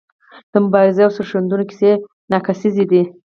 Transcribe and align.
د 0.51 0.53
مبارزو 0.65 1.01
او 1.05 1.11
سرښندنو 1.17 1.65
کیسې 1.69 1.91
ناکیسیزې 2.31 2.85
دي. 2.91 3.03